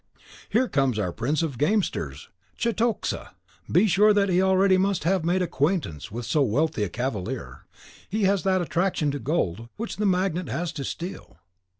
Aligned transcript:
Here 0.49 0.67
comes 0.67 0.97
our 0.97 1.11
prince 1.13 1.43
of 1.43 1.59
gamesters, 1.59 2.29
Cetoxa; 2.57 3.35
be 3.71 3.85
sure 3.85 4.13
that 4.13 4.29
he 4.29 4.41
already 4.41 4.75
must 4.79 5.03
have 5.03 5.23
made 5.23 5.43
acquaintance 5.43 6.11
with 6.11 6.25
so 6.25 6.41
wealthy 6.41 6.81
a 6.81 6.89
cavalier; 6.89 7.65
he 8.09 8.23
has 8.23 8.41
that 8.41 8.63
attraction 8.63 9.11
to 9.11 9.19
gold 9.19 9.69
which 9.75 9.97
the 9.97 10.07
magnet 10.07 10.49
has 10.49 10.71
to 10.71 10.83
steel. 10.83 11.37